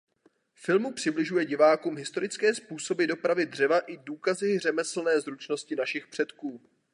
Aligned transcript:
Filmu 0.55 0.93
přibližuje 0.93 1.45
divákům 1.45 1.97
historické 1.97 2.55
způsoby 2.55 3.05
dopravy 3.05 3.45
dřeva 3.45 3.79
i 3.79 3.97
důkazy 3.97 4.59
řemeslné 4.59 5.21
zručnosti 5.21 5.75
našich 5.75 6.07
předků. 6.07 6.61